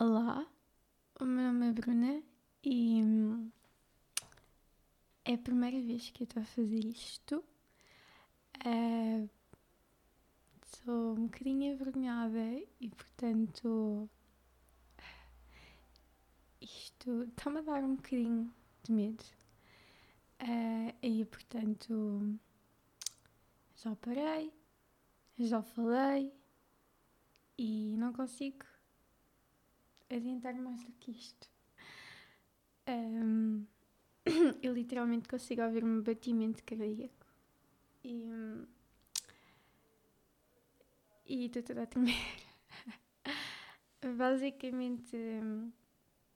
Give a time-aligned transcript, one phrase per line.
[0.00, 0.44] Olá,
[1.20, 2.22] o meu nome é Bruna
[2.64, 3.48] e hum,
[5.24, 7.44] é a primeira vez que eu estou a fazer isto.
[8.66, 9.30] Uh,
[10.84, 12.40] sou um bocadinho envergonhada
[12.80, 14.10] e, portanto,
[16.60, 19.24] isto está-me a dar um bocadinho de medo.
[20.42, 22.36] Uh, e, portanto,
[23.76, 24.52] já parei,
[25.38, 26.34] já falei
[27.56, 28.73] e não consigo
[30.14, 31.50] adiantar mais do que isto.
[32.88, 33.66] Um,
[34.62, 37.26] eu literalmente consigo ouvir um batimento cardíaco
[38.04, 38.24] e.
[41.26, 42.14] e estou toda a tremer.
[44.16, 45.16] Basicamente,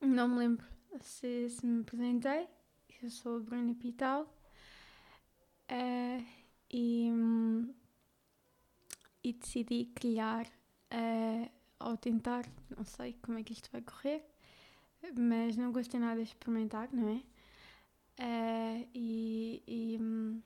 [0.00, 0.66] não me lembro
[1.00, 2.48] se, se me apresentei.
[3.02, 4.22] Eu sou a Bruna Pital
[5.70, 6.26] uh,
[6.70, 7.10] e,
[9.22, 10.46] e decidi criar.
[10.90, 12.44] Uh, ao tentar,
[12.76, 14.24] não sei como é que isto vai correr,
[15.16, 17.22] mas não gostei nada de experimentar, não é?
[18.20, 20.42] Uh, e, e hum,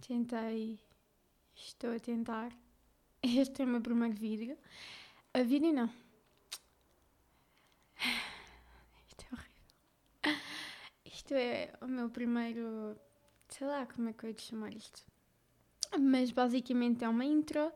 [0.00, 0.80] tentei,
[1.54, 2.52] estou a tentar.
[3.22, 4.58] Este é o meu primeiro vídeo.
[5.32, 5.88] A vídeo não.
[9.08, 10.42] Isto é horrível.
[11.04, 12.98] Isto é o meu primeiro.
[13.48, 15.04] Sei lá como é que eu ia chamar isto.
[15.98, 17.72] Mas basicamente é uma intro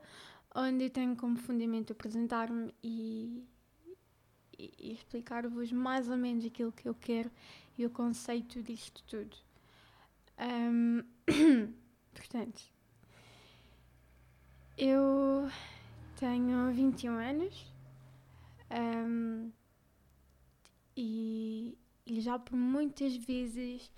[0.55, 3.45] onde eu tenho como fundamento apresentar-me e,
[4.59, 7.31] e, e explicar-vos mais ou menos aquilo que eu quero
[7.79, 9.37] e o conceito disto tudo.
[10.39, 11.03] Um,
[12.13, 12.63] portanto,
[14.77, 15.49] eu
[16.17, 17.73] tenho 21 anos
[18.71, 19.51] um,
[20.97, 23.91] e, e já por muitas vezes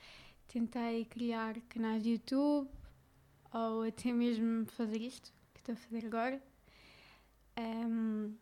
[0.48, 2.68] tentei criar canais de YouTube
[3.52, 6.42] ou até mesmo fazer isto estou a fazer agora.
[7.58, 8.34] Um,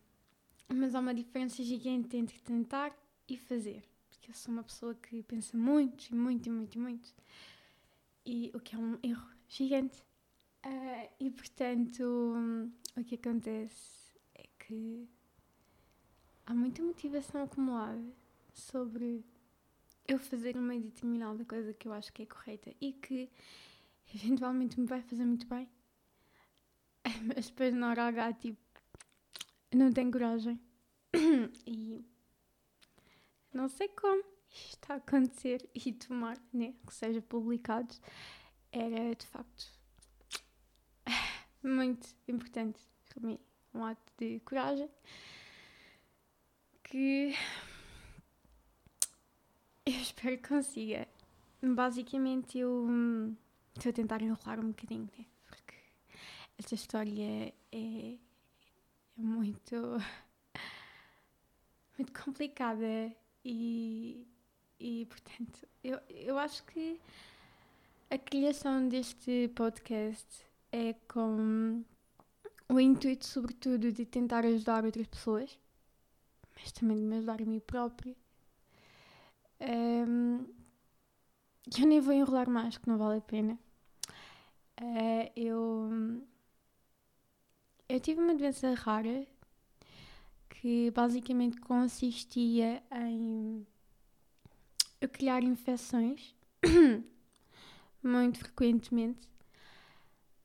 [0.68, 2.96] mas há uma diferença gigante entre tentar
[3.28, 3.84] e fazer.
[4.08, 7.14] Porque eu sou uma pessoa que pensa muito, muito, muito, muito.
[8.24, 10.02] E o que é um erro gigante.
[10.64, 12.34] Uh, e portanto,
[12.96, 15.08] o que acontece é que
[16.46, 18.04] há muita motivação acumulada
[18.52, 19.24] sobre
[20.06, 23.30] eu fazer uma determinada coisa que eu acho que é correta e que
[24.14, 25.68] eventualmente me vai fazer muito bem
[27.22, 28.58] mas depois na hora H, tipo,
[29.72, 30.60] não tenho coragem.
[31.66, 32.04] e
[33.52, 34.22] não sei como
[34.52, 37.94] isto está a acontecer e tomar, né, que seja publicado,
[38.72, 39.66] era de facto
[41.62, 43.38] muito importante para mim.
[43.72, 44.90] Um ato de coragem
[46.82, 47.32] que
[49.86, 51.06] eu espero que consiga.
[51.62, 53.36] Basicamente, eu hum,
[53.76, 55.26] estou a tentar enrolar um bocadinho, né?
[56.60, 58.18] Esta história é, é,
[59.16, 59.76] muito,
[61.96, 63.10] muito complicada
[63.42, 64.26] e,
[64.78, 67.00] e portanto, eu, eu acho que
[68.10, 71.82] a criação deste podcast é com
[72.68, 75.58] o intuito, sobretudo, de tentar ajudar outras pessoas,
[76.54, 78.14] mas também de me ajudar a mim própria.
[79.62, 80.44] Um,
[81.78, 83.58] eu nem vou enrolar mais, que não vale a pena.
[84.78, 86.20] Uh, eu
[87.90, 89.26] eu tive uma doença rara
[90.48, 93.66] que basicamente consistia em
[95.00, 96.36] eu criar infecções
[98.00, 99.28] muito frequentemente.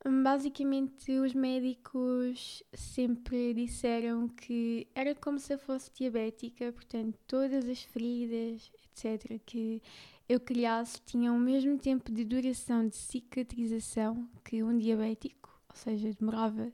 [0.04, 7.82] Basicamente, os médicos sempre disseram que era como se eu fosse diabética, portanto, todas as
[7.82, 9.80] feridas, etc., que
[10.28, 16.12] eu criasse tinham o mesmo tempo de duração de cicatrização que um diabético, ou seja,
[16.12, 16.72] demorava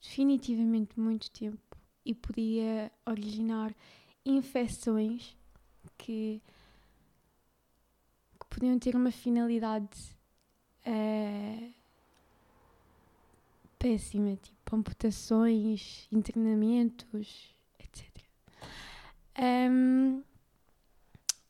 [0.00, 3.74] definitivamente muito tempo e podia originar
[4.24, 5.36] infecções
[5.98, 6.40] que,
[8.38, 10.16] que podiam ter uma finalidade
[10.86, 11.74] uh,
[13.78, 18.08] péssima, tipo amputações, internamentos, etc.
[19.38, 20.22] Um,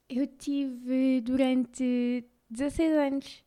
[0.08, 3.44] eu tive durante 16 anos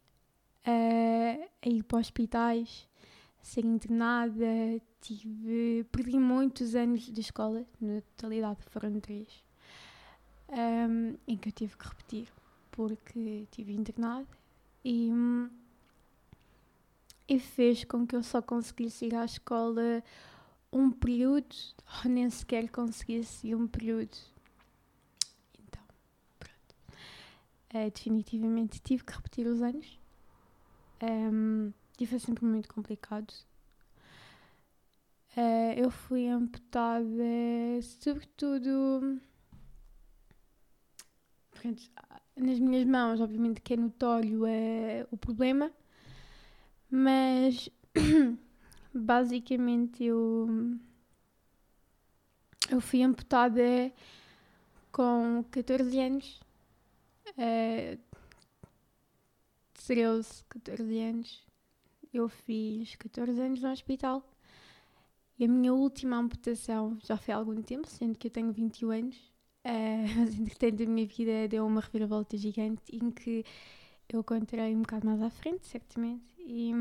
[0.65, 2.87] uh, a ir para hospitais
[3.43, 9.43] ser internada, tive, perdi muitos anos de escola, na totalidade foram três,
[10.49, 12.27] um, em que eu tive que repetir,
[12.71, 14.25] porque tive internada
[14.83, 15.11] e,
[17.27, 20.01] e fez com que eu só conseguisse ir à escola
[20.71, 21.53] um período,
[22.03, 24.17] ou nem sequer conseguisse ir um período.
[25.59, 25.83] Então,
[26.39, 26.75] pronto.
[27.75, 29.99] Uh, definitivamente tive que repetir os anos.
[31.01, 31.73] Um,
[32.03, 33.33] e foi sempre muito complicado.
[35.37, 37.23] Uh, eu fui amputada,
[37.81, 39.21] sobretudo.
[42.35, 45.71] Nas minhas mãos, obviamente que é notório é, o problema,
[46.91, 47.69] mas
[48.93, 50.77] basicamente eu,
[52.69, 53.93] eu fui amputada
[54.91, 56.41] com 14 anos,
[57.37, 57.97] uh,
[59.85, 61.52] 13, 14 anos.
[62.13, 64.23] Eu fiz 14 anos no hospital
[65.37, 68.91] e a minha última amputação já foi há algum tempo, sendo que eu tenho 21
[68.91, 69.17] anos,
[69.65, 73.43] uh, mas entretanto a minha vida deu uma reviravolta gigante em que
[74.09, 76.35] eu contarei um bocado mais à frente, certamente.
[76.37, 76.71] E,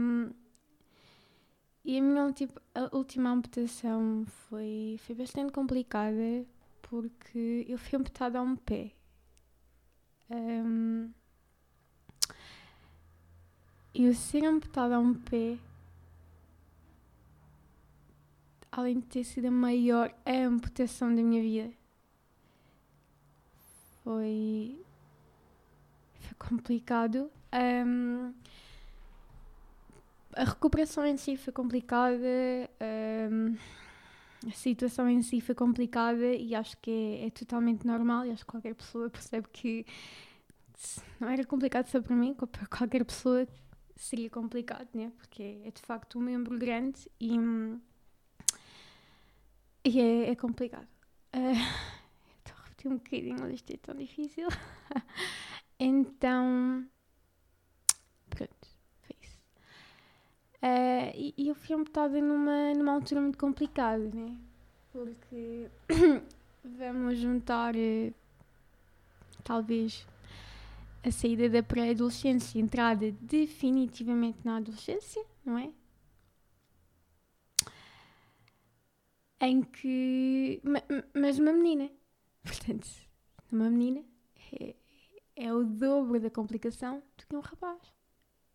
[1.84, 6.46] e a minha tipo, a última amputação foi, foi bastante complicada
[6.82, 8.92] porque eu fui amputada a um pé.
[10.30, 11.10] Um,
[13.94, 15.58] eu ser amputada a um pé
[18.72, 21.70] além de ter sido a maior amputação da minha vida.
[24.02, 24.82] Foi,
[26.20, 27.30] foi complicado.
[27.52, 28.32] Um,
[30.34, 32.16] a recuperação em si foi complicada,
[33.30, 33.54] um,
[34.48, 38.44] a situação em si foi complicada e acho que é, é, totalmente normal e acho
[38.44, 39.84] que qualquer pessoa percebe que
[41.20, 43.46] não era complicado só para mim, para qualquer pessoa
[44.02, 45.12] seria complicado, né?
[45.16, 47.36] porque é de facto um membro grande e
[49.84, 50.86] e é, é complicado.
[51.34, 51.58] Uh,
[52.38, 54.48] estou a repetir um bocadinho, mas isto é tão difícil.
[55.78, 56.86] então.
[58.30, 58.68] Pronto,
[59.02, 59.38] foi isso.
[60.62, 64.36] Uh, e, e, eu fui amputada numa, numa altura muito complicada, né?
[64.92, 65.68] Porque
[66.64, 68.14] vamos juntar, uh,
[69.42, 70.06] talvez,
[71.02, 75.70] a saída da pré-adolescência, entrada definitivamente na adolescência, não é?
[79.42, 80.62] em que.
[81.14, 81.90] Mas uma menina.
[82.42, 82.88] Portanto,
[83.50, 84.04] uma menina
[84.52, 84.74] é,
[85.36, 87.80] é o dobro da complicação do que um rapaz.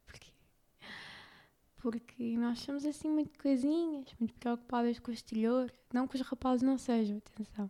[0.06, 0.32] Porquê?
[1.76, 5.72] Porque nós somos assim muito coisinhas, muito preocupadas com o exterior.
[5.94, 7.70] Não que os rapazes não sejam, atenção.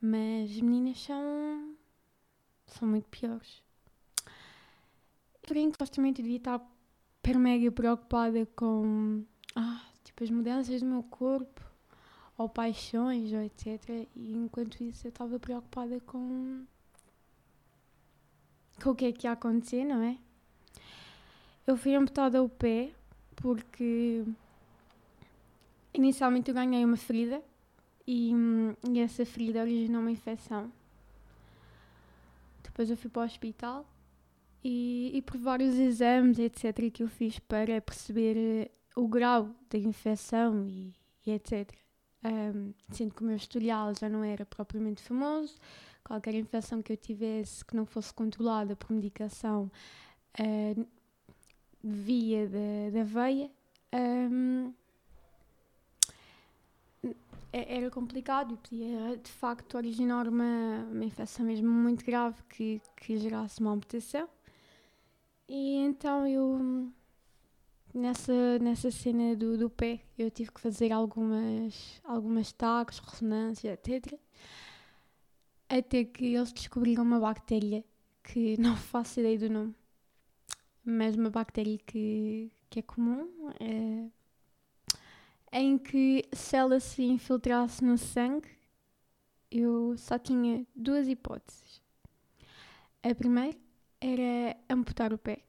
[0.00, 1.76] Mas as meninas são.
[2.74, 3.62] São muito piores.
[5.42, 6.60] Porém, supostamente devia estar
[7.22, 9.24] per mega preocupada com.
[9.54, 11.62] Ah, tipo, as mudanças do meu corpo
[12.36, 14.08] ou paixões, ou etc.
[14.16, 16.64] E enquanto isso eu estava preocupada com,
[18.82, 20.18] com o que é que ia acontecer, não é?
[21.66, 22.92] Eu fui amputada o pé
[23.36, 24.24] porque
[25.94, 27.42] inicialmente eu ganhei uma ferida
[28.06, 28.32] e,
[28.90, 30.72] e essa ferida originou uma infecção.
[32.72, 33.86] Depois eu fui para o hospital
[34.64, 40.66] e, e por vários exames, etc., que eu fiz para perceber o grau da infecção
[40.66, 40.94] e,
[41.26, 41.72] e etc
[42.24, 45.56] um, sendo que o meu historial já não era propriamente famoso,
[46.04, 49.70] qualquer infecção que eu tivesse que não fosse controlada por medicação
[50.38, 50.86] uh,
[51.82, 53.50] via da, da veia,
[53.94, 54.72] um,
[57.52, 63.18] era complicado e podia de facto originar uma, uma infecção mesmo muito grave que, que
[63.18, 64.28] gerasse uma amputação.
[65.48, 66.90] E então eu
[67.94, 74.18] nessa, nessa cena do, do pé, eu tive que fazer algumas, algumas taques, ressonância, etc.
[75.68, 77.84] Até que eles descobriram uma bactéria
[78.22, 79.74] que não faço ideia do nome,
[80.84, 83.28] mas uma bactéria que, que é comum,
[83.60, 84.08] é,
[85.52, 88.48] em que se ela se infiltrasse no sangue,
[89.50, 91.82] eu só tinha duas hipóteses.
[93.02, 93.56] A primeira
[94.00, 95.44] era amputar o pé.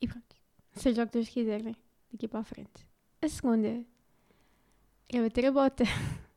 [0.00, 0.36] E pronto.
[0.72, 1.74] Seja o que Deus quiser, né?
[2.10, 2.86] Daqui para a frente.
[3.20, 3.84] A segunda
[5.08, 5.84] é bater a bota.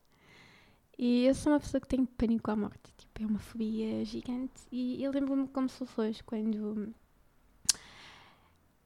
[0.96, 2.94] E eu sou uma pessoa que tem pânico à morte.
[2.96, 4.62] Tipo, é uma fobia gigante.
[4.72, 6.94] E eu lembro-me como se fosse quando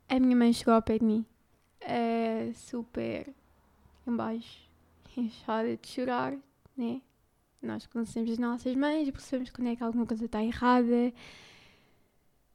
[0.10, 1.26] a minha mãe chegou ao pé de mim,
[1.82, 3.34] uh, super
[4.06, 4.70] em baixo,
[5.16, 6.38] inchada de chorar,
[6.76, 7.02] né?
[7.62, 11.12] Nós conhecemos as nossas mães e percebemos quando é que alguma coisa está errada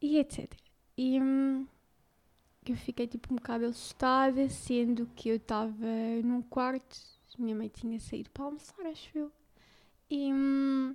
[0.00, 0.52] e etc.
[0.96, 1.66] E hum,
[2.64, 5.86] eu fiquei tipo um bocado assustada, sendo que eu estava
[6.22, 6.96] num quarto,
[7.38, 9.32] minha mãe tinha saído para almoçar, acho eu.
[10.08, 10.94] E hum,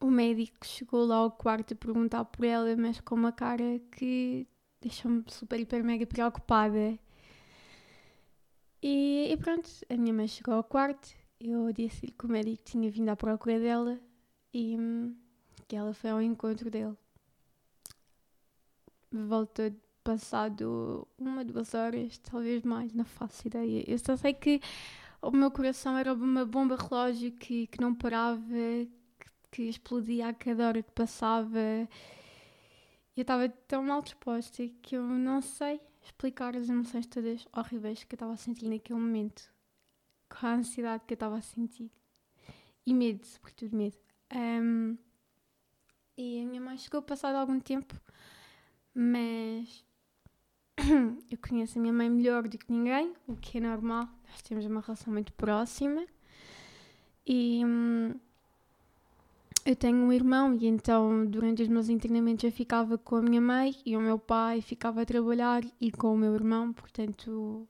[0.00, 4.46] o médico chegou lá ao quarto a perguntar por ela, mas com uma cara que
[4.82, 6.98] deixou-me super, hiper, mega preocupada.
[8.82, 11.08] E, e, pronto, a minha mãe chegou ao quarto,
[11.40, 13.98] eu disse-lhe que o médico tinha vindo à procura dela
[14.52, 15.16] e hum,
[15.68, 16.96] que ela foi ao encontro dele.
[19.10, 19.72] Voltou
[20.02, 23.84] passado uma, duas horas, talvez mais, não faço ideia.
[23.86, 24.60] Eu só sei que
[25.20, 30.34] o meu coração era uma bomba relógio que, que não parava, que, que explodia a
[30.34, 31.88] cada hora que passava.
[33.16, 38.14] Eu estava tão mal disposta que eu não sei explicar as emoções todas horríveis que
[38.14, 39.52] eu estava a sentir naquele momento.
[40.28, 41.90] Com a ansiedade que eu estava a sentir.
[42.86, 43.96] E medo, sobretudo medo.
[44.34, 44.96] Um,
[46.16, 47.94] e a minha mãe chegou passado algum tempo,
[48.94, 49.84] mas
[51.30, 54.08] eu conheço a minha mãe melhor do que ninguém, o que é normal.
[54.28, 56.06] Nós temos uma relação muito próxima.
[57.26, 58.14] E hum,
[59.64, 63.40] eu tenho um irmão, e então durante os meus internamentos eu ficava com a minha
[63.40, 67.66] mãe e o meu pai ficava a trabalhar e com o meu irmão, portanto.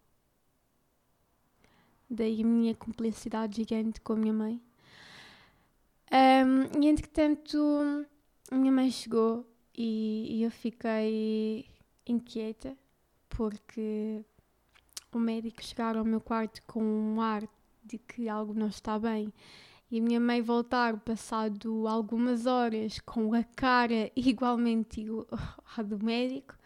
[2.08, 4.61] Daí a minha cumplicidade gigante com a minha mãe.
[6.12, 7.58] Um, e entretanto,
[8.50, 9.46] a minha mãe chegou
[9.76, 11.66] e, e eu fiquei
[12.06, 12.76] inquieta
[13.30, 14.22] porque
[15.11, 17.49] o médico chegar ao meu quarto com um ar
[17.82, 19.32] de que algo não está bem
[19.92, 25.04] e a minha mãe voltar passado algumas horas com a cara igualmente
[25.76, 26.56] à do médico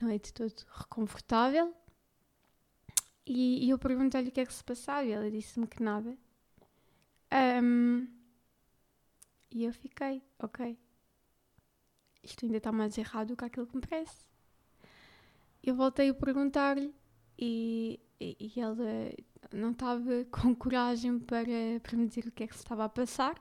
[0.00, 1.72] não é de todo reconfortável.
[3.24, 6.18] E, e eu perguntei-lhe o que é que se passava e ela disse-me que nada.
[7.62, 8.06] Um,
[9.52, 10.76] e eu fiquei, ok.
[12.20, 14.26] Isto ainda está mais errado do que aquilo que me parece.
[15.62, 16.92] Eu voltei a perguntar-lhe
[17.38, 19.16] e, e, e ele
[19.52, 22.88] não estava com coragem para, para me dizer o que é que se estava a
[22.88, 23.34] passar.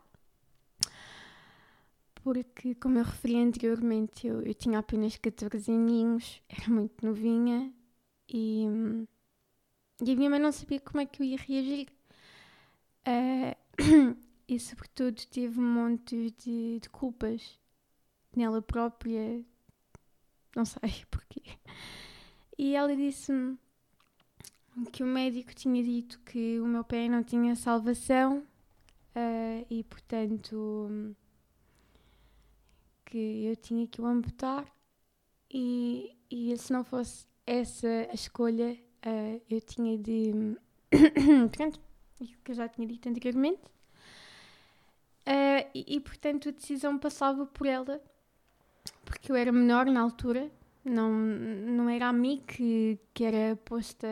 [2.15, 7.73] Porque, como eu referi anteriormente, eu, eu tinha apenas 14 aninhos, era muito novinha
[8.29, 8.65] e,
[10.01, 11.89] e a minha mãe não sabia como é que eu ia reagir.
[13.05, 14.15] Uh,
[14.47, 17.59] e, sobretudo, tive um monte de, de culpas
[18.33, 19.43] nela própria,
[20.55, 21.41] não sei porquê.
[22.57, 23.57] E ela disse-me
[24.92, 28.39] que o médico tinha dito que o meu pé não tinha salvação
[29.15, 31.15] uh, e, portanto,
[33.06, 34.65] que eu tinha que o amputar.
[35.51, 40.32] E, e se não fosse essa a escolha, uh, eu tinha de.
[41.56, 41.80] Pronto,
[42.44, 43.62] que eu já tinha dito anteriormente.
[45.25, 48.01] Uh, e, e, portanto, a decisão passava por ela,
[49.06, 50.51] porque eu era menor na altura
[50.84, 54.08] não, não era a mim que, que era posta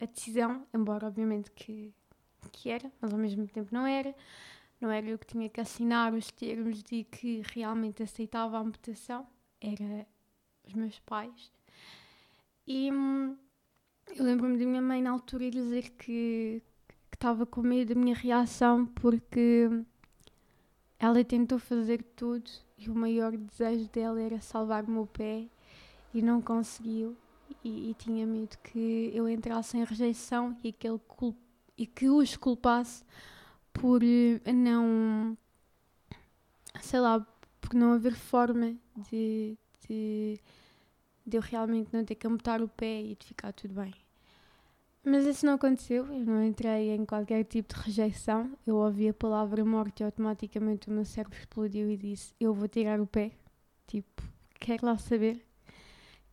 [0.00, 1.92] a decisão, embora obviamente que,
[2.52, 4.14] que era, mas ao mesmo tempo não era.
[4.80, 9.26] Não era eu que tinha que assinar os termos de que realmente aceitava a amputação,
[9.60, 10.06] era
[10.66, 11.50] os meus pais.
[12.66, 13.36] E hum,
[14.14, 16.62] eu lembro-me da minha mãe na altura dizer que
[17.12, 19.68] estava com medo da minha reação porque
[20.98, 25.46] ela tentou fazer tudo e o maior desejo dela era salvar o meu pé
[26.12, 27.16] e não conseguiu
[27.64, 31.00] e, e, tinha medo que eu entrasse em rejeição e que, ele
[31.76, 33.04] e que os culpasse
[33.72, 35.36] por eh, não
[36.80, 37.26] sei lá,
[37.60, 38.74] por não haver forma
[39.10, 39.56] de,
[39.88, 40.40] de,
[41.26, 43.92] de eu realmente não ter que amputar o pé e de ficar tudo bem.
[45.04, 48.50] Mas isso não aconteceu, eu não entrei em qualquer tipo de rejeição.
[48.66, 52.66] Eu ouvi a palavra morte e automaticamente o meu cérebro explodiu e disse: Eu vou
[52.66, 53.30] tirar o pé.
[53.86, 54.22] Tipo,
[54.58, 55.45] quero lá saber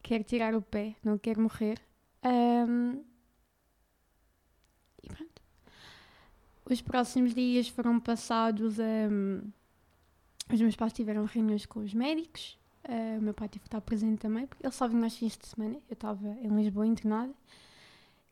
[0.03, 1.79] quero tirar o pé, não quero morrer.
[2.23, 3.03] Um,
[5.01, 5.41] e pronto.
[6.69, 8.83] Os próximos dias foram passados a.
[8.83, 9.41] Um,
[10.51, 12.59] os meus pais tiveram reuniões com os médicos.
[12.83, 15.37] Uh, o meu pai teve que estar presente também, porque ele só vinha aos fins
[15.37, 15.79] de semana.
[15.89, 17.33] Eu estava em Lisboa internada.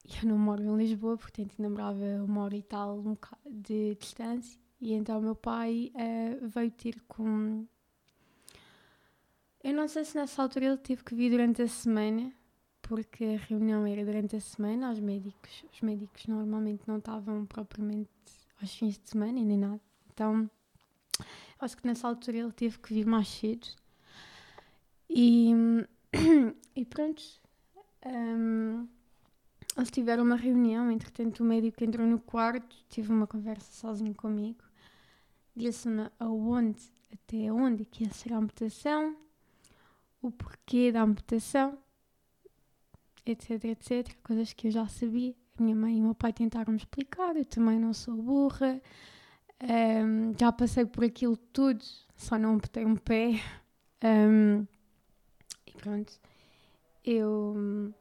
[0.05, 3.15] E eu não moro em Lisboa, portanto ainda morava uma hora e tal um
[3.49, 4.59] de distância.
[4.79, 7.65] E então o meu pai uh, veio ter com
[9.63, 12.33] eu não sei se nessa altura ele teve que vir durante a semana,
[12.81, 18.09] porque a reunião era durante a semana, os médicos, os médicos normalmente não estavam propriamente
[18.59, 19.79] aos fins de semana nem nada.
[20.13, 20.49] Então,
[21.59, 23.67] acho que nessa altura ele teve que vir mais cedo.
[25.09, 25.51] E,
[26.75, 27.21] e pronto,
[28.05, 28.87] um,
[29.77, 34.63] eles tiveram uma reunião, entretanto o médico entrou no quarto, tive uma conversa sozinho comigo,
[35.55, 39.15] disse-me aonde, até onde que ia ser a amputação,
[40.21, 41.77] o porquê da amputação,
[43.25, 44.15] etc, etc.
[44.23, 45.35] Coisas que eu já sabia.
[45.57, 48.81] A minha mãe e o meu pai tentaram me explicar, eu também não sou burra.
[49.61, 51.83] Um, já passei por aquilo tudo,
[52.15, 53.41] só não amputei um pé.
[54.03, 54.65] Um,
[55.67, 56.19] e pronto,
[57.05, 57.93] eu,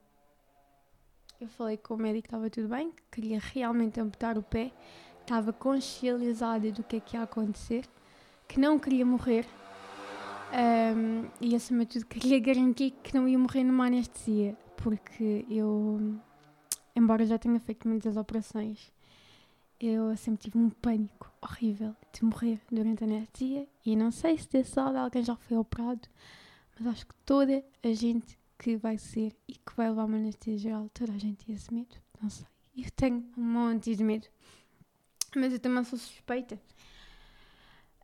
[1.40, 4.72] eu falei com o médico que estava tudo bem, que queria realmente amputar o pé,
[5.20, 7.84] estava consciencializada do que é que ia acontecer,
[8.48, 9.46] que não queria morrer
[10.52, 16.18] Um, e acima de tudo queria garantir que não ia morrer numa anestesia, porque eu,
[16.94, 18.92] embora já tenha feito muitas operações,
[19.78, 24.48] eu sempre tive um pânico horrível de morrer durante a anestesia e não sei se
[24.50, 26.08] desse lado alguém já foi operado,
[26.76, 30.58] mas acho que toda a gente que vai ser e que vai levar uma anestesia
[30.58, 32.46] geral, toda a gente tem esse medo, não sei.
[32.76, 34.26] Eu tenho um monte de medo,
[35.36, 36.56] mas eu também sou suspeita.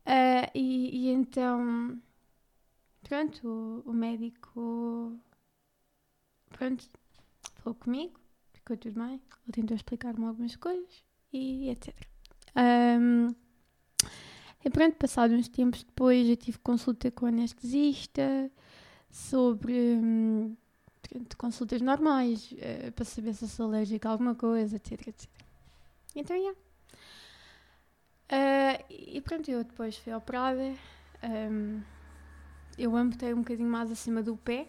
[0.06, 2.00] Uh, e, e então
[3.06, 5.16] pronto, o, o médico
[6.50, 6.88] pronto,
[7.54, 8.18] falou comigo,
[8.52, 11.94] ficou tudo bem, ele tentou explicar-me algumas coisas e etc.
[12.56, 13.34] Um,
[14.64, 18.50] e pronto, passados uns tempos depois eu tive consulta com o anestesista
[19.08, 20.56] sobre um,
[21.02, 25.30] pronto, consultas normais uh, para saber se sou alérgica a alguma coisa, etc, etc.
[26.16, 26.58] Então, yeah.
[28.32, 30.75] Uh, e pronto, eu depois fui operada.
[31.22, 31.82] Um,
[32.78, 34.68] eu amputei um bocadinho mais acima do pé.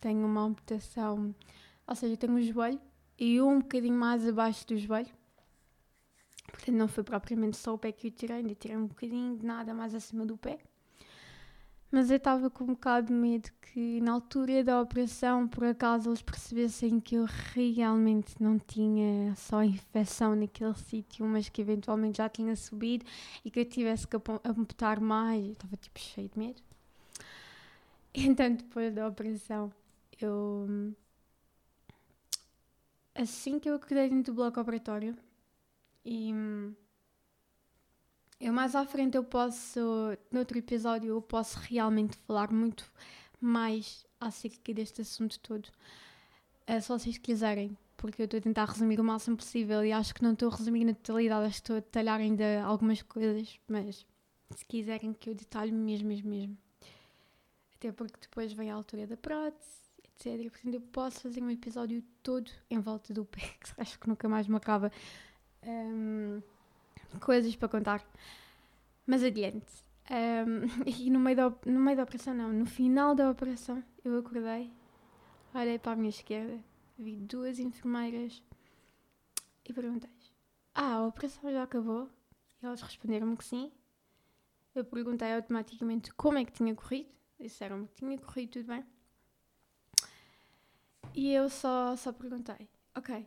[0.00, 1.34] Tenho uma amputação,
[1.86, 2.80] ou seja, tenho o joelho
[3.18, 5.10] e um bocadinho mais abaixo do joelho.
[6.50, 9.44] Portanto, não foi propriamente só o pé que eu tirei, ainda tirei um bocadinho de
[9.44, 10.58] nada mais acima do pé.
[11.90, 16.10] Mas eu estava com um bocado de medo que na altura da operação, por acaso,
[16.10, 22.28] eles percebessem que eu realmente não tinha só infecção naquele sítio, mas que eventualmente já
[22.28, 23.06] tinha subido
[23.44, 25.46] e que eu tivesse que amputar mais.
[25.46, 26.67] Eu estava tipo cheio de medo.
[28.26, 29.72] Então, depois da operação,
[30.20, 30.94] eu.
[33.14, 35.16] Assim que eu acordei dentro do bloco operatório,
[36.04, 36.32] e.
[38.40, 39.80] Eu mais à frente eu posso,
[40.30, 42.84] noutro episódio, eu posso realmente falar muito
[43.40, 45.68] mais acerca deste assunto todo.
[46.64, 49.90] É só se vocês quiserem, porque eu estou a tentar resumir o máximo possível e
[49.90, 54.06] acho que não estou a resumir na totalidade, estou a detalhar ainda algumas coisas, mas
[54.54, 56.58] se quiserem que eu detalhe mesmo, mesmo, mesmo
[57.78, 60.50] até porque depois vem a altura da prótese, etc.
[60.50, 64.28] Portanto, eu posso fazer um episódio todo em volta do pé, que acho que nunca
[64.28, 64.90] mais me acaba.
[65.62, 66.42] Um,
[67.20, 68.04] coisas para contar.
[69.06, 69.66] Mas adiante.
[70.10, 74.18] Um, e no meio, da, no meio da operação, não, no final da operação, eu
[74.18, 74.72] acordei,
[75.54, 76.58] olhei para a minha esquerda,
[76.98, 78.42] vi duas enfermeiras
[79.64, 80.10] e perguntei:
[80.74, 82.10] Ah, a operação já acabou?
[82.60, 83.70] E elas responderam-me que sim.
[84.74, 88.84] Eu perguntei automaticamente como é que tinha corrido disseram-me que tinha corrido tudo bem.
[91.14, 93.26] E eu só, só perguntei: Ok,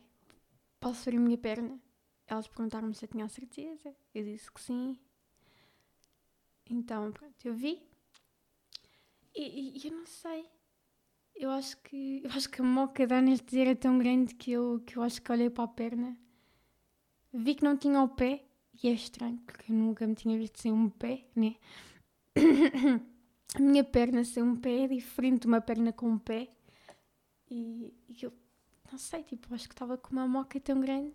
[0.80, 1.80] posso ver a minha perna?
[2.28, 3.95] Elas perguntaram-me se eu tinha a certeza.
[4.13, 4.97] Eu disse que sim.
[6.69, 7.82] Então, pronto, eu vi.
[9.36, 10.45] E, e, eu não sei.
[11.36, 14.82] Eu acho que, eu acho que a moca da anestesia era tão grande que eu,
[14.86, 16.17] que eu acho que olhei para a perna.
[17.34, 18.45] Vi que não tinha o pé.
[18.82, 21.56] E é estranho, porque eu nunca me tinha visto sem um pé, né?
[23.55, 26.49] a minha perna ser um pé é diferente de uma perna com um pé.
[27.49, 28.31] E, e eu
[28.91, 31.13] não sei, tipo, acho que estava com uma moca tão grande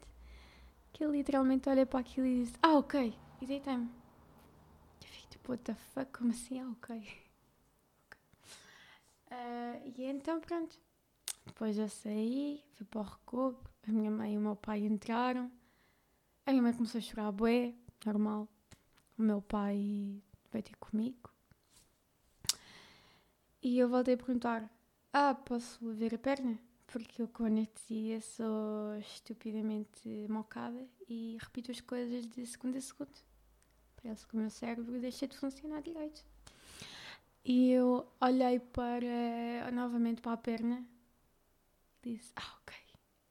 [0.93, 3.89] que eu literalmente olhei para aquilo e disse: Ah, ok, e deitei-me.
[5.03, 6.61] Eu fico tipo, what the fuck, como assim?
[6.61, 6.97] Ah, ok.
[8.07, 8.21] okay.
[9.31, 10.79] Uh, e então, pronto.
[11.45, 15.51] Depois eu saí, fui para o recobro, a minha mãe e o meu pai entraram.
[16.45, 18.49] A minha mãe começou a chorar, bué, normal.
[19.19, 21.36] O meu pai veio ter comigo.
[23.67, 24.71] E eu voltei a perguntar:
[25.13, 26.57] Ah, posso ver a perna?
[26.87, 33.19] Porque eu com anestesia sou estupidamente mocada e repito as coisas de segundo a segundo.
[34.01, 36.25] Parece que o meu cérebro deixa de funcionar direito.
[37.45, 40.87] E eu olhei para novamente para a perna
[42.05, 42.73] disse: Ah, ok.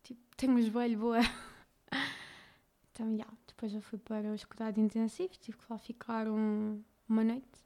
[0.04, 1.20] Tipo, tenho um joelho boa.
[2.92, 3.10] então.
[3.10, 3.34] Yeah.
[3.48, 7.64] Depois eu fui para os cuidados intensivos, tive que lá ficar um, uma noite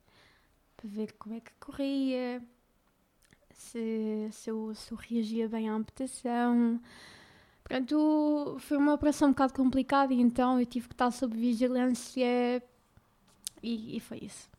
[0.78, 2.48] para ver como é que corria,
[3.60, 6.80] se, se, eu, se eu reagia bem à amputação.
[7.64, 12.64] Portanto, foi uma operação um bocado complicada e então eu tive que estar sob vigilância
[13.62, 14.50] e, e foi isso.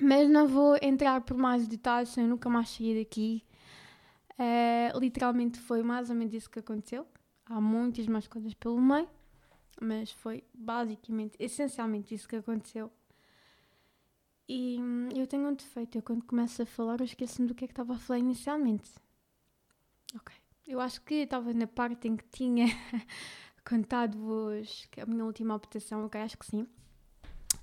[0.00, 3.42] Mas não vou entrar por mais detalhes, eu nunca mais saí daqui.
[4.32, 7.06] Uh, literalmente foi mais ou menos isso que aconteceu.
[7.46, 9.08] Há muitas mais coisas pelo meio,
[9.80, 12.90] mas foi basicamente, essencialmente isso que aconteceu.
[14.48, 17.64] E hum, eu tenho um defeito, eu quando começo a falar eu esqueço-me do que
[17.64, 18.90] é que estava a falar inicialmente.
[20.14, 20.34] Ok.
[20.66, 22.66] Eu acho que estava na parte em que tinha
[23.66, 26.66] contado-vos a minha última optação, ok, acho que sim.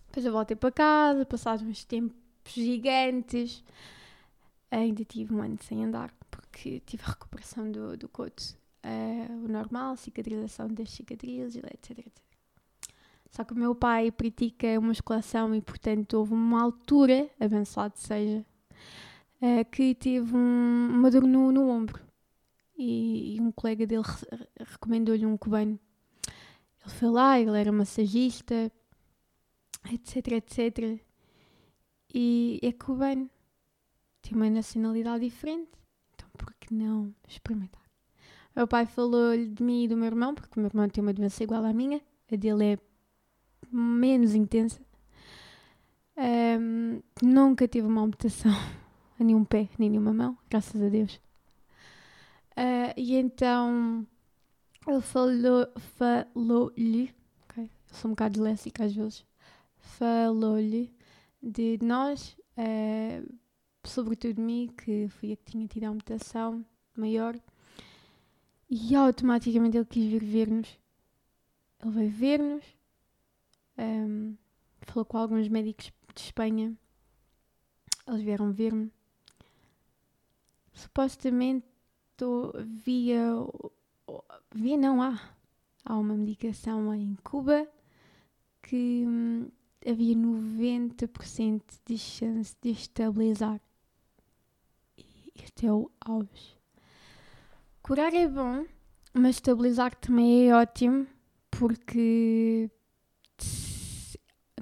[0.08, 2.20] Depois eu voltei para casa, passados uns tempos
[2.54, 3.64] gigantes.
[4.70, 8.60] Ainda tive um ano sem andar, porque tive a recuperação do, do coto.
[8.84, 12.31] Uh, o normal, cicatrização das cicatrizes, etc, etc.
[13.32, 18.46] Só que o meu pai pratica musculação e, portanto, houve uma altura, abençoado seja,
[19.42, 22.04] uh, que teve um, uma dor no, no ombro.
[22.78, 25.80] E, e, um colega dele re recomendou-lhe um cubano.
[26.84, 28.70] Ele foi lá, ele era massagista,
[29.94, 31.00] etc, etc.
[32.14, 33.30] E é cubano.
[34.22, 35.72] Tem uma nacionalidade diferente.
[36.14, 37.82] Então, por que não experimentar?
[38.54, 41.14] Meu pai falou-lhe de mim e do meu irmão, porque o meu irmão tem uma
[41.14, 42.02] doença igual à minha.
[42.30, 42.91] A dele é
[43.72, 44.82] menos intensa.
[46.18, 48.52] Um, nunca tive uma amputação
[49.20, 51.16] a nenhum pé, nem nenhuma mão, graças a Deus.
[52.52, 54.06] Uh, e então
[54.88, 59.26] ele falou-lhe, falou okay, eu sou um bocado disléxica às vezes,
[59.78, 60.94] falou-lhe
[61.42, 63.34] de nós, uh,
[63.84, 67.36] sobretudo de mim, que fui a que tinha tido a amputação maior,
[68.70, 70.80] e automaticamente ele quis vir ver-nos.
[71.82, 72.64] Ele veio ver-nos,
[73.82, 74.38] um,
[74.82, 76.76] falou com alguns médicos de Espanha,
[78.08, 78.92] eles vieram ver-me.
[80.74, 81.66] Supostamente
[82.66, 83.24] via,
[84.54, 85.20] via não há,
[85.84, 87.68] há uma medicação em Cuba
[88.62, 89.50] que hum,
[89.86, 93.60] havia 90% de chance de estabilizar.
[94.98, 96.58] E este é o auge.
[97.82, 98.66] Curar é bom,
[99.14, 101.08] mas estabilizar também é ótimo
[101.50, 102.70] porque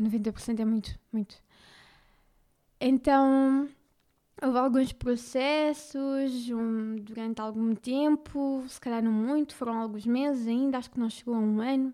[0.01, 1.41] 90% é muito, muito.
[2.79, 3.67] Então,
[4.41, 10.77] houve alguns processos um, durante algum tempo, se calhar não muito, foram alguns meses ainda,
[10.77, 11.93] acho que não chegou a um ano.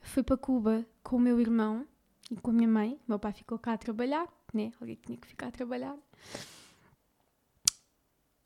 [0.00, 1.86] Fui para Cuba com o meu irmão
[2.30, 2.98] e com a minha mãe.
[3.06, 4.72] Meu pai ficou cá a trabalhar, né?
[4.80, 5.96] Alguém tinha que ficar a trabalhar.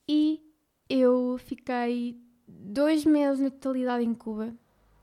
[0.09, 0.41] E
[0.89, 4.55] eu fiquei dois meses na totalidade em Cuba.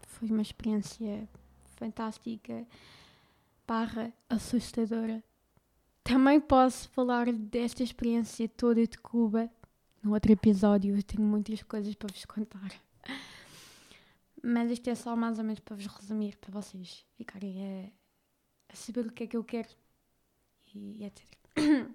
[0.07, 1.27] Foi uma experiência
[1.75, 2.65] fantástica
[3.69, 5.23] barra assustadora.
[6.03, 9.47] Também posso falar desta experiência toda de Cuba
[10.01, 10.95] no outro episódio.
[10.95, 12.73] Eu tenho muitas coisas para vos contar.
[14.41, 17.91] Mas isto é só mais ou menos para vos resumir, para vocês ficarem
[18.69, 19.69] a, a saber o que é que eu quero
[20.73, 21.27] e etc.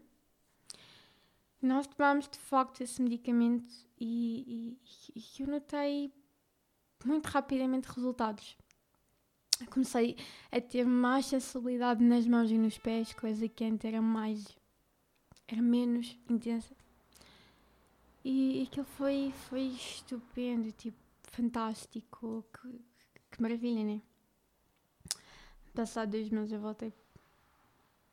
[1.61, 6.13] Nós tomámos de facto esse medicamento e, e, e eu notei
[7.05, 8.57] muito rapidamente resultados
[9.67, 10.17] comecei
[10.51, 14.57] a ter mais sensibilidade nas mãos e nos pés, coisa que antes era mais.
[15.49, 16.75] era menos intensa.
[18.25, 22.81] E aquilo foi, foi estupendo, tipo, fantástico, que,
[23.31, 24.01] que maravilha, né?
[25.75, 26.93] Passado dois meses eu voltei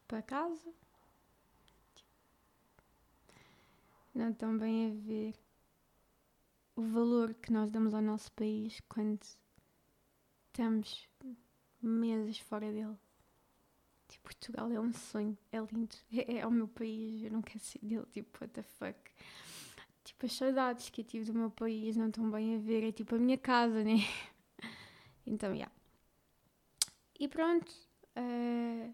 [0.07, 0.73] para casa.
[4.13, 5.35] Não tão bem a ver
[6.75, 9.21] o valor que nós damos ao nosso país quando
[10.47, 11.07] estamos
[11.81, 12.97] meses fora dele.
[14.07, 17.59] Tipo, Portugal é um sonho, é lindo, é, é o meu país, eu não quero
[17.59, 18.99] ser dele, tipo, what the fuck.
[20.03, 22.91] Tipo, as saudades que eu tive do meu país não estão bem a ver, é
[22.91, 23.95] tipo a minha casa, né?
[25.23, 25.55] Então, já.
[25.55, 25.71] Yeah.
[27.19, 27.71] E pronto,
[28.17, 28.93] uh,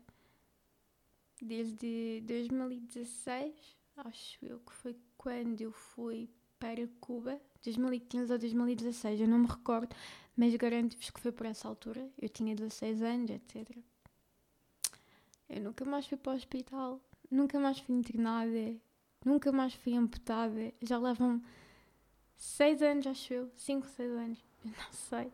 [1.41, 9.27] desde 2016, acho eu que foi quando eu fui para Cuba, 2015 ou 2016, eu
[9.27, 9.93] não me recordo,
[10.37, 12.09] mas garanto-vos que foi por essa altura.
[12.17, 13.77] Eu tinha 16 anos, etc.
[15.49, 18.75] Eu nunca mais fui para o hospital, nunca mais fui internada,
[19.25, 20.73] nunca mais fui amputada.
[20.81, 21.41] Já levam
[22.37, 25.31] 6 anos, acho eu, 5, 6 anos, eu não sei.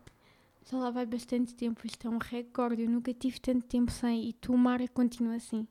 [0.66, 2.82] Já lá vai bastante tempo, isto é um recorde.
[2.82, 5.68] Eu nunca tive tanto tempo sem e tomara continua assim.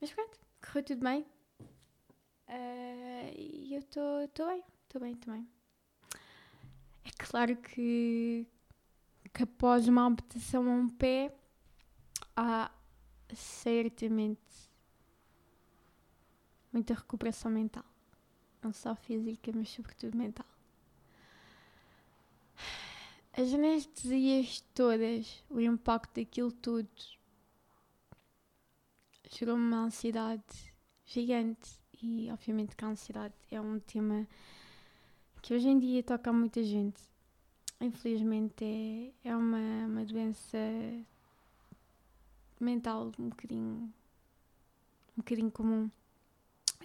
[0.00, 1.24] Mas pronto, correu tudo bem.
[2.50, 5.48] Uh, e eu estou bem, estou bem, bem.
[7.04, 8.44] É claro que,
[9.32, 11.32] que após uma amputação a um pé
[12.36, 12.72] há
[13.32, 14.40] certamente
[16.72, 17.84] muita recuperação mental.
[18.60, 20.46] Não só física, mas sobretudo mental.
[23.32, 26.90] As anestesias todas, o impacto daquilo tudo,
[29.30, 30.74] gerou-me uma ansiedade
[31.06, 31.79] gigante.
[32.02, 34.26] E obviamente que a ansiedade é um tema
[35.42, 37.00] que hoje em dia toca a muita gente.
[37.80, 40.58] Infelizmente é, é uma, uma doença
[42.58, 43.92] mental um bocadinho,
[45.16, 45.90] um bocadinho comum.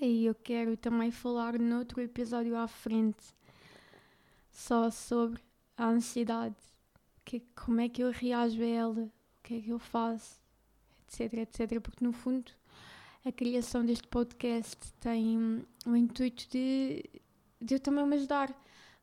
[0.02, 3.34] E eu quero também falar noutro episódio à frente
[4.52, 5.42] só sobre
[5.78, 6.56] a ansiedade,
[7.24, 9.12] que, como é que eu reajo a ela, o
[9.44, 10.42] que é que eu faço,
[11.08, 11.82] etc, etc.
[11.82, 12.52] Porque no fundo
[13.26, 17.04] a criação deste podcast tem o intuito de
[17.66, 18.54] de eu também me ajudar.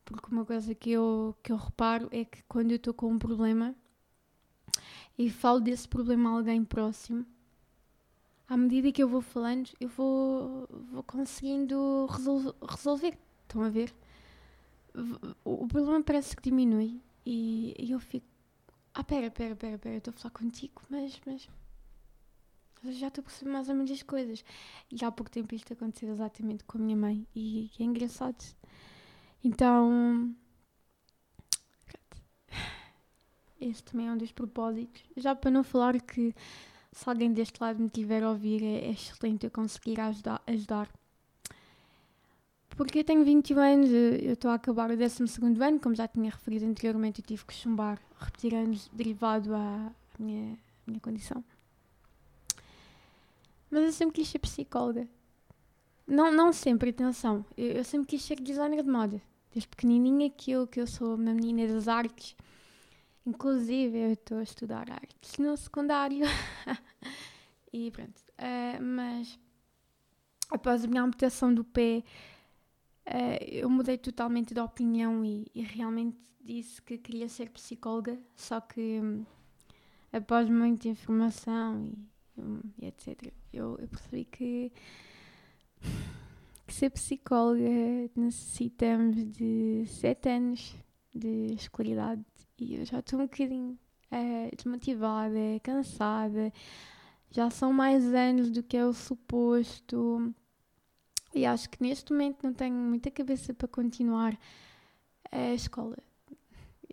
[0.05, 3.19] Porque uma coisa que eu, que eu reparo é que quando eu estou com um
[3.19, 3.75] problema,
[5.19, 7.25] e falo desse problema a alguém próximo,
[8.49, 13.17] à medida que eu vou falando, eu vou, vou conseguindo resol resolver.
[13.43, 13.95] Estão a ver?
[15.45, 18.27] O, problema parece que diminui e, e eu fico.
[18.95, 21.49] Ah, pera, pera, pera, pera, eu estou a falar contigo, mas, mas
[22.91, 24.45] já estou a perceber mais ou menos as coisas.
[24.91, 28.43] E há pouco tempo isto aconteceu exatamente com a minha mãe e, é engraçado.
[29.45, 30.35] Então,
[33.61, 35.03] esse também é um dos propósitos.
[35.17, 36.35] Já para não falar que
[36.93, 40.43] se alguém deste lado me tiver a ouvir, é, é excelente eu conseguir ajudar.
[40.47, 40.89] ajudar.
[42.77, 45.25] Porque eu tenho 21 anos, eu estou a acabar o 12
[45.61, 50.55] ano, como já tinha referido anteriormente, eu tive que chumbar, repetir anos derivado à minha,
[50.55, 51.45] à minha condição.
[53.73, 55.09] Mas eu sempre quis ser psicóloga.
[56.07, 57.43] Não, não sempre, atenção.
[57.57, 59.19] Eu, eu sempre quis ser designer de moda.
[59.51, 62.37] Desde pequenininha que eu, que eu sou uma menina das artes.
[63.25, 66.27] Inclusive, eu estou a estudar artes no secundário.
[67.73, 68.21] e pronto.
[68.39, 69.41] Uh, mas
[70.51, 72.05] após a minha amputação do pé,
[73.07, 78.19] uh, eu mudei totalmente de opinião e, e, realmente disse que queria ser psicóloga.
[78.37, 79.25] Só que um,
[80.13, 82.12] após muita informação e,
[82.79, 84.73] e etc., eu, eu, percebi que,
[86.67, 90.75] que ser psicóloga necessitamos de sete anos
[91.15, 92.25] de escolaridade
[92.59, 93.79] e eu já estou um bocadinho
[94.13, 96.53] uh, desmotivada, cansada.
[97.31, 100.33] Já são mais anos do que é o suposto.
[101.35, 104.39] E acho que neste momento não tenho muita cabeça para continuar
[105.31, 105.97] a escola.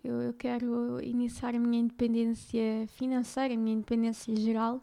[0.02, 4.82] Eu, eu quero iniciar a minha independência financeira, a minha independência geral.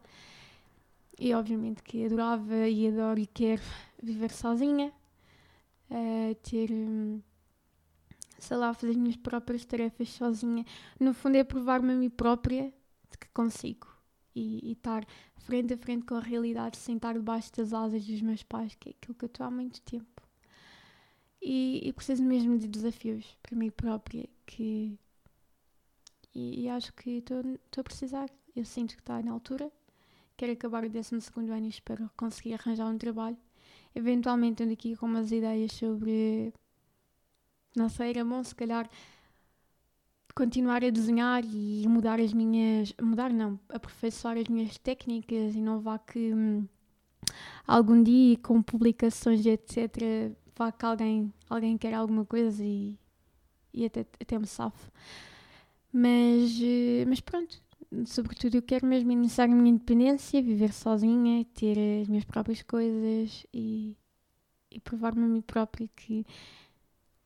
[1.19, 3.61] E obviamente que adorava e adoro e quero
[4.01, 4.93] viver sozinha,
[5.89, 6.71] uh, ter.
[6.71, 7.21] Um,
[8.39, 10.65] sei lá, fazer as minhas próprias tarefas sozinha.
[10.99, 12.73] No fundo é provar-me a mim própria
[13.09, 13.87] de que consigo.
[14.35, 15.03] E, e estar
[15.37, 18.89] frente a frente com a realidade sem estar debaixo das asas dos meus pais, que
[18.89, 20.21] é aquilo que eu estou há muito tempo.
[21.41, 24.97] E, e preciso mesmo de desafios para mim própria que
[26.33, 27.41] e, e acho que estou
[27.77, 28.29] a precisar.
[28.55, 29.71] Eu sinto que está na altura.
[30.37, 33.37] Quero acabar o 12 ano espero conseguir arranjar um trabalho.
[33.95, 36.53] Eventualmente ando aqui com umas ideias sobre
[37.75, 38.89] não sei, era bom se calhar
[40.35, 42.93] continuar a desenhar e mudar as minhas.
[43.01, 46.67] mudar não, aperfeiçoar as minhas técnicas e não vá que hum,
[47.65, 52.97] algum dia com publicações etc vá que alguém, alguém quer alguma coisa e,
[53.73, 54.91] e até, até me safo.
[55.93, 57.61] Mas, eh, mas pronto,
[58.05, 63.45] sobretudo eu quero mesmo iniciar a minha independência, viver sozinha, ter as minhas próprias coisas
[63.53, 63.95] e,
[64.71, 66.25] e provar-me a mim própria que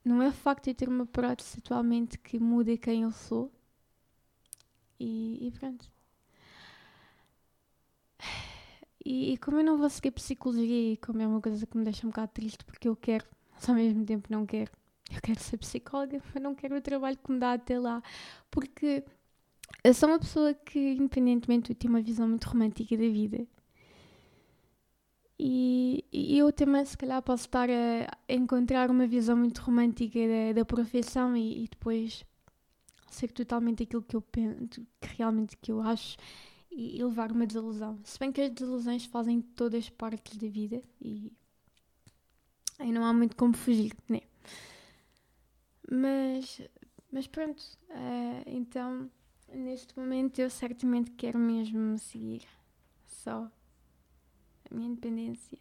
[0.03, 3.51] não é o facto de ter uma prótese atualmente que muda quem eu sou.
[4.99, 5.91] E, e pronto.
[9.03, 11.83] E, e, como eu não vou seguir psicologia, e como é uma coisa que me
[11.83, 14.71] deixa um bocado triste, porque eu quero, mas ao mesmo tempo não quero.
[15.11, 18.01] Eu quero ser psicóloga, mas não quero o trabalho que me dá até lá.
[18.49, 19.03] Porque
[19.83, 23.47] eu sou uma pessoa que, independentemente, tem uma visão muito romântica da vida.
[25.39, 30.53] E, e, eu também, se calhar, posso estar a encontrar uma visão muito romântica da,
[30.59, 32.23] da profissão e, e, depois
[33.09, 36.15] ser totalmente aquilo que eu penso, que realmente que eu acho
[36.69, 37.99] e, levar uma desilusão.
[38.03, 41.31] Se bem que as desilusões fazem todas partes da vida e
[42.77, 44.21] aí não há muito como fugir, né?
[45.91, 46.61] Mas,
[47.11, 49.09] mas pronto, uh, então
[49.53, 52.43] neste momento eu certamente quero mesmo seguir
[53.05, 53.49] só
[54.69, 55.57] a minha independência.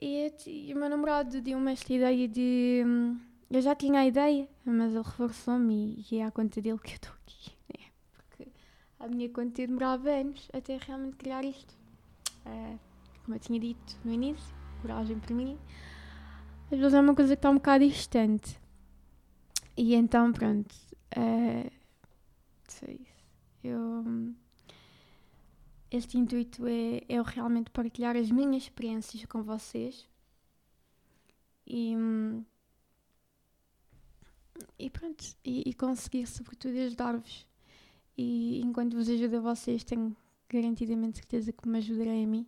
[0.00, 2.82] E, e o meu namorado deu-me esta ideia de.
[2.84, 3.18] Hum,
[3.50, 6.92] eu já tinha a ideia, mas ele reforçou-me e, e é à conta dele que
[6.92, 7.52] eu estou aqui.
[7.68, 7.86] Né?
[8.12, 8.48] Porque
[8.98, 11.74] a minha conta demorava anos até realmente criar isto.
[12.44, 12.78] Uh,
[13.24, 15.58] como eu tinha dito no início, coragem para mim.
[16.70, 18.60] Às vezes é uma coisa que está um bocado distante.
[19.76, 20.74] E então, pronto.
[22.68, 23.24] Foi isso.
[23.62, 23.78] Eu.
[23.78, 24.34] Hum,
[25.90, 30.08] este intuito é, é realmente partilhar as minhas experiências com vocês.
[31.66, 31.94] E,
[34.76, 37.46] e pronto, e, e conseguir sobretudo ajudar-vos.
[38.18, 40.16] E enquanto vos ajudo a vocês, tenho
[40.48, 42.46] garantidamente certeza que me ajudarei a mim.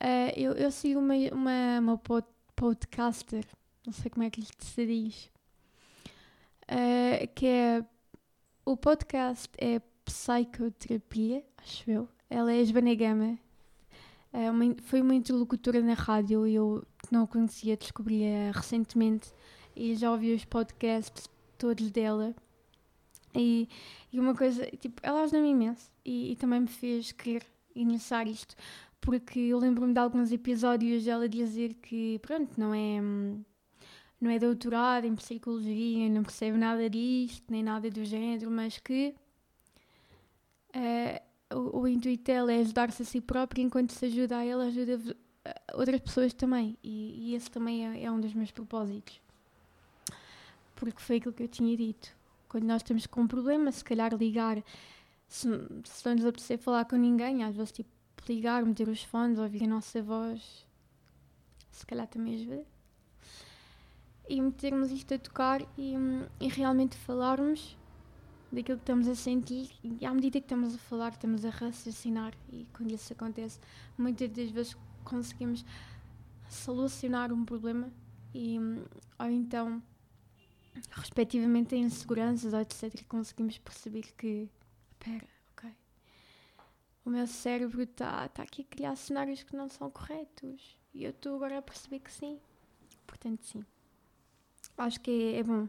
[0.00, 2.00] Uh, eu, eu sigo uma, uma, uma
[2.56, 3.44] podcaster,
[3.86, 5.30] não sei como é que lhe se diz,
[6.64, 7.84] uh, que é
[8.64, 12.08] o podcast é Psicoterapia, acho eu.
[12.30, 13.38] Ela é Joana Gama.
[14.32, 19.32] É uma, foi uma interlocutora na rádio e eu não a conhecia, descobri-a recentemente
[19.76, 22.34] e já ouvi os podcasts todos dela.
[23.34, 23.68] E,
[24.12, 27.44] e uma coisa, tipo, ela ajuda-me imenso e, e também me fez querer
[27.74, 28.54] iniciar isto,
[29.00, 33.00] porque eu lembro-me de alguns episódios dela dizer que, pronto, não é.
[34.22, 39.12] Não é doutorado em psicologia, não percebe nada disto, nem nada do género, mas que
[40.76, 44.66] uh, o, o intuito dela é ajudar-se a si própria, enquanto se ajuda a ela,
[44.66, 45.16] ajuda
[45.74, 46.78] outras pessoas também.
[46.84, 49.20] E, e esse também é, é, um dos meus propósitos.
[50.76, 52.14] Porque foi aquilo que eu tinha dito.
[52.48, 54.62] Quando nós estamos com um problema, se calhar ligar,
[55.26, 55.48] se,
[55.82, 57.90] se não nos apetecer falar com ninguém, às vezes tipo
[58.28, 60.64] ligar, meter os fones, ouvir a nossa voz,
[61.72, 62.64] se calhar também ajuda.
[64.28, 65.94] E metermos isto a tocar e,
[66.40, 67.76] e realmente falarmos
[68.50, 69.70] daquilo que estamos a sentir.
[69.82, 72.34] E à medida que estamos a falar, estamos a raciocinar.
[72.50, 73.58] E quando isso acontece,
[73.98, 75.64] muitas das vezes conseguimos
[76.48, 77.90] solucionar um problema
[78.34, 78.58] e
[79.18, 79.82] ou então
[80.90, 84.48] respectivamente inseguranças ou etc conseguimos perceber que
[84.90, 85.70] espera, ok
[87.04, 91.10] o meu cérebro está tá aqui a criar cenários que não são corretos e eu
[91.10, 92.38] estou agora a perceber que sim.
[93.06, 93.64] Portanto sim
[94.78, 95.68] acho que é, é bom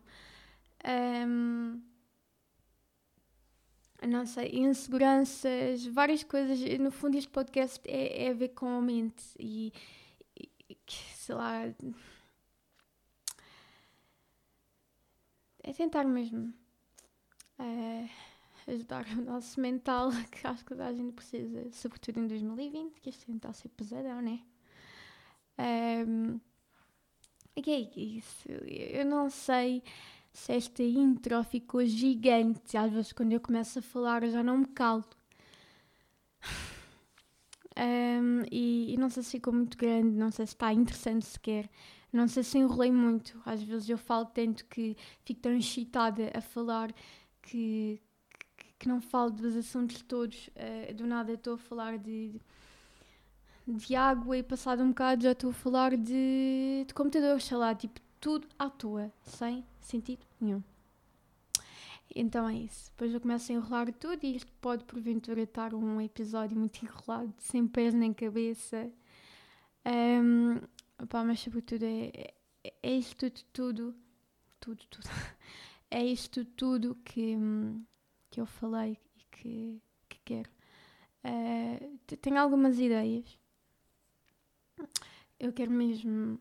[0.86, 1.82] um,
[4.08, 6.60] não sei, inseguranças, várias coisas.
[6.80, 9.72] No fundo, este podcast é, é a ver com a mente e,
[10.38, 10.78] e,
[11.16, 11.62] sei lá.
[15.66, 16.54] É tentar mesmo
[17.58, 18.10] é,
[18.68, 23.32] ajudar o nosso mental, que acho que a gente precisa, sobretudo em 2020, que isto
[23.32, 24.42] está a ser pesadão, né?
[26.06, 26.42] Um,
[27.56, 28.50] e que é isso?
[28.50, 29.84] Eu não sei
[30.34, 32.76] se esta intro ficou gigante.
[32.76, 35.06] Às vezes, quando eu começo a falar, eu já não me calo.
[37.76, 41.68] Um, e, e, não sei se ficou muito grande, não sei se está interessante sequer,
[42.12, 43.42] não sei se enrolei muito.
[43.44, 46.94] Às vezes eu falo tanto que fico tão excitada a falar
[47.42, 48.00] que,
[48.56, 50.50] que, que não falo dos assuntos todos.
[50.50, 52.42] Uh, do nada estou a falar de, de
[53.95, 57.99] água e passado um bocado já estou a falar de, de computadores, sei lá, tipo
[58.19, 60.63] tudo à toa, sem sentido nenhum.
[62.15, 62.91] Então é isso.
[62.91, 67.34] Depois eu começo a enrolar tudo e isto pode porventura estar um episódio muito enrolado,
[67.39, 68.91] sem pés nem cabeça.
[69.86, 70.60] Um,
[71.02, 72.12] opa, mas sobretudo é,
[72.63, 73.95] é, é isto tudo, tudo,
[74.60, 75.10] tudo, tudo.
[75.95, 77.38] É isto tudo que,
[78.32, 80.49] que eu falei e que, que quero.
[81.23, 83.38] Uh, tenho algumas ideias.
[85.43, 86.39] Eu quero mesmo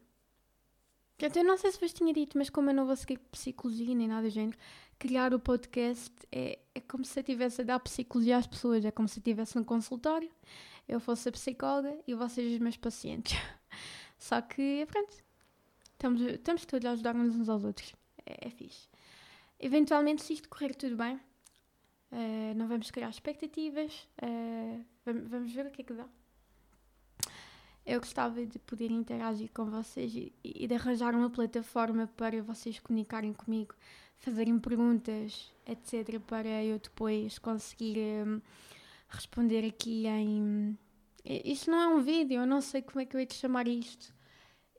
[1.19, 4.09] eu não sei se vos tinha dito, mas como eu não vou seguir psicologia nem
[4.09, 4.59] nada do género,
[4.99, 8.91] criar o podcast é, é como se eu estivesse a dar psicologia às pessoas, é
[8.91, 10.31] como se eu estivesse num consultório,
[10.89, 13.39] eu fosse a psicóloga e vocês os meus pacientes.
[14.19, 15.15] Só que, pronto,
[15.93, 17.95] estamos, estamos todos a ajudar-nos uns aos outros.
[18.27, 18.89] É, é fixe.
[19.61, 25.67] Eventualmente, se isto correr tudo bem, uh, não vamos criar expectativas, uh, vamos, vamos ver
[25.67, 26.09] o que é que dá.
[27.85, 32.79] Eu gostava de poder interagir com vocês e, e de arranjar uma plataforma para vocês
[32.79, 33.75] comunicarem comigo,
[34.19, 38.41] fazerem perguntas, etc., para eu depois conseguir um,
[39.09, 40.79] responder aqui em.
[41.25, 43.67] Isto não é um vídeo, eu não sei como é que eu ia te chamar
[43.67, 44.15] isto.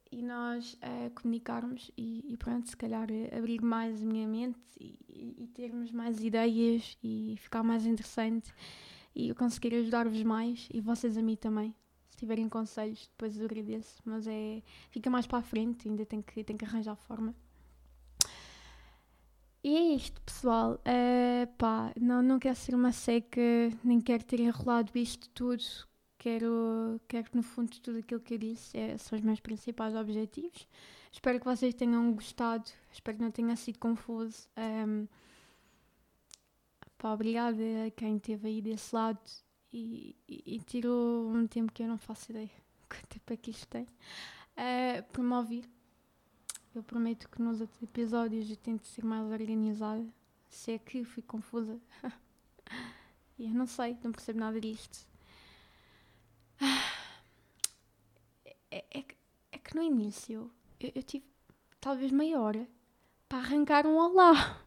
[0.10, 4.60] E nós uh, comunicarmos e, e, pronto, se calhar uh, abrir mais a minha mente
[4.80, 8.54] e, e, termos mais ideias e ficar mais interessante
[9.16, 11.74] e eu conseguir ajudar-vos mais e vocês a mim também
[12.16, 14.62] tiverem conselhos, depois agradeço, mas é.
[14.92, 17.36] fica mais para a frente, ainda tenho que, tenho que arranjar forma.
[19.64, 20.74] E é isto, pessoal.
[20.80, 23.42] Uh, pá, não, não quero ser uma seca,
[23.84, 25.64] nem quero ter enrolado isto tudo.
[26.18, 29.96] Quero, quero que, no fundo, tudo aquilo que eu disse é, são os meus principais
[29.96, 30.68] objetivos.
[31.12, 32.70] Espero que vocês tenham gostado.
[32.92, 34.48] Espero que não tenha sido confuso.
[34.58, 35.08] Um,
[36.98, 39.20] pá, obrigada a quem esteve aí desse lado
[39.74, 42.52] e, e, tirou um tempo que eu não faço ideia
[42.88, 45.74] quanto tempo é que isto tem uh.
[46.76, 50.04] Eu prometo que nos outros episódios eu tento ser mais organizada.
[50.50, 51.80] Se é que fui confusa.
[53.38, 55.08] eu não sei, não percebo nada disto.
[58.72, 59.06] É, é,
[59.52, 61.26] é que no início eu, eu tive
[61.80, 62.68] talvez meia hora
[63.30, 64.60] para arrancar um olá.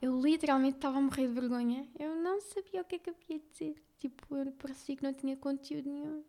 [0.00, 1.88] Eu literalmente estava a morrer de vergonha.
[1.98, 3.82] Eu não sabia o que é que havia de dizer.
[3.98, 6.24] Tipo, eu parecia que não tinha conteúdo nenhum.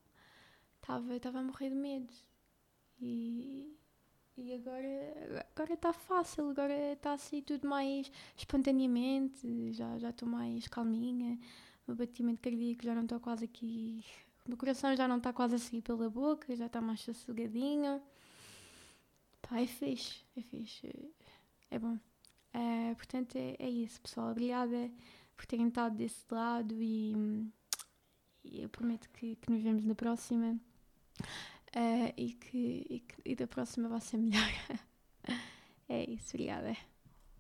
[0.82, 2.14] Estava, estava a morrer de medo.
[3.00, 3.78] E,
[4.38, 10.68] e agora agora está fácil, agora está assim tudo mais espontaneamente, já já estou mais
[10.68, 11.40] calminha,
[11.88, 14.04] o batimento cardíaco já não está quase aqui,
[14.46, 18.02] o meu coração já não está quase a sair pela boca, já está mais sossegadinho.
[19.42, 20.90] Pá, é fixe, é fixe,
[21.70, 21.98] é bom.
[22.58, 24.32] Uh, portanto, é, é isso, pessoal.
[24.32, 24.90] Obrigada
[25.36, 27.14] por terem estado desse lado e,
[28.44, 30.60] e eu prometo que, que, nos vemos na próxima
[31.22, 34.50] uh, e, que, e, que, e da próxima vai ser melhor.
[35.88, 36.76] é isso, obrigada.